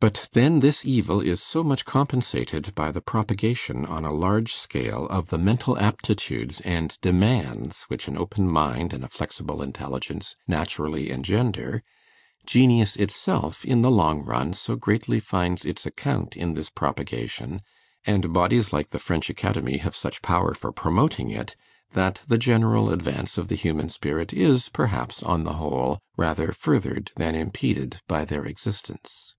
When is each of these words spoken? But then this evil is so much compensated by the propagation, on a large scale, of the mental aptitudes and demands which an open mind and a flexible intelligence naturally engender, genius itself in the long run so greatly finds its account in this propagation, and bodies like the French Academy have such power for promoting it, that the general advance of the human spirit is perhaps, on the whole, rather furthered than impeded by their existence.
But 0.00 0.30
then 0.32 0.60
this 0.60 0.86
evil 0.86 1.20
is 1.20 1.42
so 1.42 1.62
much 1.62 1.84
compensated 1.84 2.74
by 2.74 2.90
the 2.90 3.02
propagation, 3.02 3.84
on 3.84 4.02
a 4.02 4.10
large 4.14 4.54
scale, 4.54 5.04
of 5.08 5.28
the 5.28 5.36
mental 5.36 5.76
aptitudes 5.78 6.62
and 6.62 6.98
demands 7.02 7.82
which 7.88 8.08
an 8.08 8.16
open 8.16 8.50
mind 8.50 8.94
and 8.94 9.04
a 9.04 9.10
flexible 9.10 9.60
intelligence 9.60 10.36
naturally 10.48 11.10
engender, 11.10 11.82
genius 12.46 12.96
itself 12.96 13.62
in 13.62 13.82
the 13.82 13.90
long 13.90 14.22
run 14.22 14.54
so 14.54 14.74
greatly 14.74 15.20
finds 15.20 15.66
its 15.66 15.84
account 15.84 16.34
in 16.34 16.54
this 16.54 16.70
propagation, 16.70 17.60
and 18.06 18.32
bodies 18.32 18.72
like 18.72 18.88
the 18.92 18.98
French 18.98 19.28
Academy 19.28 19.76
have 19.76 19.94
such 19.94 20.22
power 20.22 20.54
for 20.54 20.72
promoting 20.72 21.28
it, 21.28 21.56
that 21.92 22.22
the 22.26 22.38
general 22.38 22.88
advance 22.90 23.36
of 23.36 23.48
the 23.48 23.54
human 23.54 23.90
spirit 23.90 24.32
is 24.32 24.70
perhaps, 24.70 25.22
on 25.22 25.44
the 25.44 25.54
whole, 25.60 25.98
rather 26.16 26.52
furthered 26.52 27.10
than 27.16 27.34
impeded 27.34 28.00
by 28.08 28.24
their 28.24 28.46
existence. 28.46 29.34